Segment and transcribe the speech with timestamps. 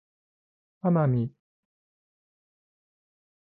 [0.81, 1.29] 奄美